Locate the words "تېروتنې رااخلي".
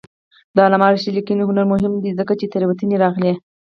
2.51-3.33